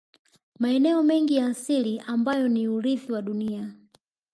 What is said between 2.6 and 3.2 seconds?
urithi